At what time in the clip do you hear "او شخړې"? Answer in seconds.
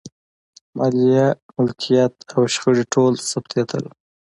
2.35-2.83